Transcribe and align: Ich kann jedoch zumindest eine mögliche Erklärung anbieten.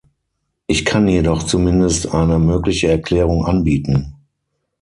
Ich 0.65 0.83
kann 0.83 1.07
jedoch 1.07 1.43
zumindest 1.43 2.11
eine 2.11 2.39
mögliche 2.39 2.87
Erklärung 2.87 3.45
anbieten. 3.45 4.15